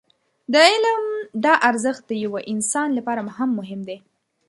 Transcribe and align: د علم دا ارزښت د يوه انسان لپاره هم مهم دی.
د 0.53 0.55
علم 0.67 1.01
دا 1.43 1.53
ارزښت 1.69 2.03
د 2.07 2.11
يوه 2.23 2.41
انسان 2.53 2.89
لپاره 2.97 3.21
هم 3.37 3.49
مهم 3.59 3.81
دی. 3.87 3.97